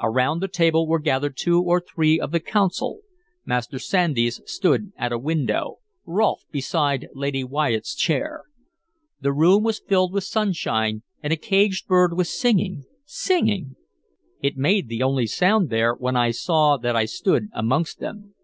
Around 0.00 0.40
the 0.40 0.48
table 0.48 0.88
were 0.88 0.98
gathered 0.98 1.36
two 1.36 1.62
or 1.62 1.80
three 1.80 2.18
of 2.18 2.32
the 2.32 2.40
Council; 2.40 3.02
Master 3.46 3.78
Sandys 3.78 4.40
stood 4.44 4.92
at 4.96 5.12
a 5.12 5.16
window, 5.16 5.78
Rolfe 6.04 6.42
beside 6.50 7.06
Lady 7.14 7.44
Wyatt's 7.44 7.94
chair. 7.94 8.42
The 9.20 9.32
room 9.32 9.62
was 9.62 9.78
filled 9.78 10.12
with 10.12 10.24
sunshine, 10.24 11.04
and 11.22 11.32
a 11.32 11.36
caged 11.36 11.86
bird 11.86 12.14
was 12.18 12.36
singing, 12.36 12.82
singing. 13.04 13.76
It 14.42 14.56
made 14.56 14.88
the 14.88 15.04
only 15.04 15.28
sound 15.28 15.70
there 15.70 15.94
when 15.94 16.14
they 16.14 16.32
saw 16.32 16.76
that 16.78 16.96
I 16.96 17.04
stood 17.04 17.48
amongst 17.54 18.00
them. 18.00 18.34